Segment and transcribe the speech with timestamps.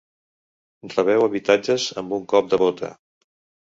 [0.95, 2.95] Robeu habitatges amb un cop de bota.